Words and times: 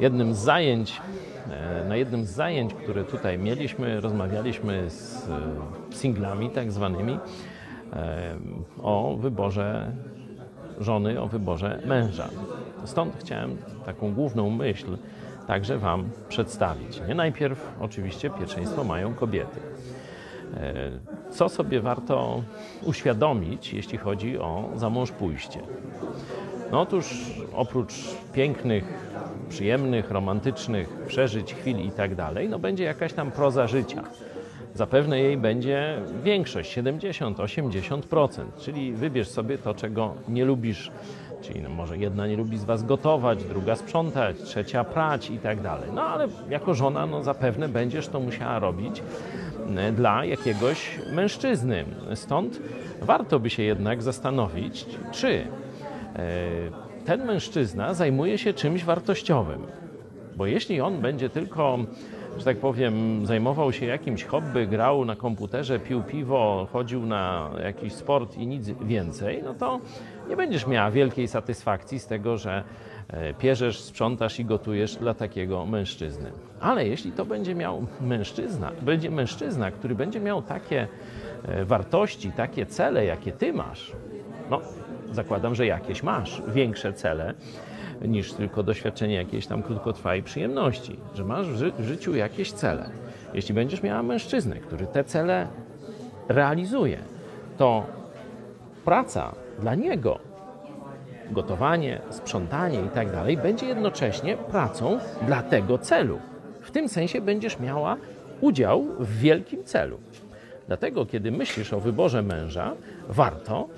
Jednym 0.00 0.34
z 0.34 0.38
zajęć, 0.38 1.00
e, 1.50 1.84
na 1.88 1.96
jednym 1.96 2.24
z 2.24 2.30
zajęć, 2.30 2.74
które 2.74 3.04
tutaj 3.04 3.38
mieliśmy, 3.38 4.00
rozmawialiśmy 4.00 4.90
z 4.90 5.28
e, 5.28 5.94
singlami 5.94 6.50
tak 6.50 6.72
zwanymi 6.72 7.18
e, 7.92 8.36
o 8.82 9.16
wyborze 9.20 9.92
żony, 10.78 11.20
o 11.20 11.26
wyborze 11.26 11.82
męża. 11.86 12.28
Stąd 12.84 13.16
chciałem 13.18 13.56
taką 13.86 14.14
główną 14.14 14.50
myśl 14.50 14.98
także 15.46 15.78
Wam 15.78 16.08
przedstawić. 16.28 17.02
Nie 17.08 17.14
najpierw 17.14 17.72
oczywiście 17.80 18.30
pierwszeństwo 18.30 18.84
mają 18.84 19.14
kobiety. 19.14 19.60
Co 21.30 21.48
sobie 21.48 21.80
warto 21.80 22.42
uświadomić, 22.82 23.72
jeśli 23.72 23.98
chodzi 23.98 24.38
o 24.38 24.70
zamąż 24.74 25.10
pójście? 25.10 25.60
No 26.70 26.80
otóż 26.80 27.06
oprócz 27.54 27.94
pięknych, 28.32 28.84
przyjemnych, 29.48 30.10
romantycznych 30.10 30.88
przeżyć, 31.06 31.54
chwil 31.54 31.78
i 31.78 31.90
tak 31.90 32.14
dalej, 32.14 32.48
no 32.48 32.58
będzie 32.58 32.84
jakaś 32.84 33.12
tam 33.12 33.30
proza 33.30 33.66
życia. 33.66 34.02
Zapewne 34.74 35.20
jej 35.20 35.36
będzie 35.36 36.00
większość, 36.24 36.78
70-80%, 36.78 38.44
czyli 38.58 38.92
wybierz 38.92 39.28
sobie 39.28 39.58
to, 39.58 39.74
czego 39.74 40.14
nie 40.28 40.44
lubisz. 40.44 40.90
Czyli 41.42 41.62
no 41.62 41.68
może 41.68 41.98
jedna 41.98 42.26
nie 42.26 42.36
lubi 42.36 42.58
z 42.58 42.64
Was 42.64 42.82
gotować, 42.82 43.44
druga 43.44 43.76
sprzątać, 43.76 44.36
trzecia 44.42 44.84
prać 44.84 45.30
i 45.30 45.38
tak 45.38 45.60
dalej. 45.60 45.90
No 45.94 46.02
ale 46.02 46.28
jako 46.50 46.74
żona, 46.74 47.06
no 47.06 47.22
zapewne 47.22 47.68
będziesz 47.68 48.08
to 48.08 48.20
musiała 48.20 48.58
robić 48.58 49.02
e, 49.76 49.92
dla 49.92 50.24
jakiegoś 50.24 50.98
mężczyzny. 51.12 51.84
Stąd 52.14 52.60
warto 53.02 53.40
by 53.40 53.50
się 53.50 53.62
jednak 53.62 54.02
zastanowić, 54.02 54.86
czy 55.12 55.46
ten 57.04 57.24
mężczyzna 57.24 57.94
zajmuje 57.94 58.38
się 58.38 58.52
czymś 58.52 58.84
wartościowym. 58.84 59.66
Bo 60.36 60.46
jeśli 60.46 60.80
on 60.80 61.00
będzie 61.00 61.28
tylko, 61.28 61.78
że 62.38 62.44
tak 62.44 62.56
powiem, 62.56 63.26
zajmował 63.26 63.72
się 63.72 63.86
jakimś 63.86 64.24
hobby, 64.24 64.66
grał 64.66 65.04
na 65.04 65.16
komputerze, 65.16 65.80
pił 65.80 66.02
piwo, 66.02 66.68
chodził 66.72 67.06
na 67.06 67.50
jakiś 67.64 67.92
sport 67.92 68.36
i 68.36 68.46
nic 68.46 68.68
więcej, 68.68 69.42
no 69.42 69.54
to 69.54 69.80
nie 70.28 70.36
będziesz 70.36 70.66
miała 70.66 70.90
wielkiej 70.90 71.28
satysfakcji 71.28 71.98
z 71.98 72.06
tego, 72.06 72.36
że 72.36 72.64
e, 73.08 73.34
pierzesz, 73.34 73.80
sprzątasz 73.80 74.40
i 74.40 74.44
gotujesz 74.44 74.96
dla 74.96 75.14
takiego 75.14 75.66
mężczyzny. 75.66 76.32
Ale 76.60 76.86
jeśli 76.86 77.12
to 77.12 77.24
będzie 77.24 77.54
miał 77.54 77.86
mężczyzna, 78.00 78.72
będzie 78.82 79.10
mężczyzna, 79.10 79.70
który 79.70 79.94
będzie 79.94 80.20
miał 80.20 80.42
takie 80.42 80.88
e, 81.44 81.64
wartości, 81.64 82.32
takie 82.32 82.66
cele, 82.66 83.04
jakie 83.04 83.32
ty 83.32 83.52
masz, 83.52 83.92
no 84.50 84.60
zakładam, 85.16 85.54
że 85.54 85.66
jakieś 85.66 86.02
masz 86.02 86.42
większe 86.48 86.92
cele 86.92 87.34
niż 88.02 88.32
tylko 88.32 88.62
doświadczenie 88.62 89.14
jakiejś 89.14 89.46
tam 89.46 89.62
krótkotrwałej 89.62 90.22
przyjemności, 90.22 90.96
że 91.14 91.24
masz 91.24 91.48
w, 91.48 91.56
ży 91.56 91.72
w 91.78 91.84
życiu 91.84 92.14
jakieś 92.16 92.52
cele. 92.52 92.90
Jeśli 93.34 93.54
będziesz 93.54 93.82
miała 93.82 94.02
mężczyznę, 94.02 94.56
który 94.56 94.86
te 94.86 95.04
cele 95.04 95.46
realizuje, 96.28 96.98
to 97.58 97.86
praca 98.84 99.32
dla 99.60 99.74
niego, 99.74 100.18
gotowanie, 101.30 102.00
sprzątanie 102.10 102.80
i 102.80 102.88
tak 102.88 103.12
dalej, 103.12 103.36
będzie 103.36 103.66
jednocześnie 103.66 104.36
pracą 104.36 104.98
dla 105.26 105.42
tego 105.42 105.78
celu. 105.78 106.18
W 106.60 106.70
tym 106.70 106.88
sensie 106.88 107.20
będziesz 107.20 107.58
miała 107.60 107.96
udział 108.40 108.84
w 108.98 109.18
wielkim 109.18 109.64
celu. 109.64 109.98
Dlatego, 110.66 111.06
kiedy 111.06 111.32
myślisz 111.32 111.72
o 111.72 111.80
wyborze 111.80 112.22
męża, 112.22 112.74
warto 113.08 113.68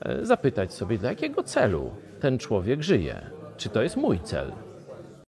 E, 0.00 0.26
zapytać 0.26 0.74
sobie, 0.74 0.98
dla 0.98 1.10
jakiego 1.10 1.42
celu 1.42 1.90
ten 2.20 2.38
człowiek 2.38 2.82
żyje. 2.82 3.20
Czy 3.56 3.68
to 3.68 3.82
jest 3.82 3.96
mój 3.96 4.20
cel? 4.20 4.52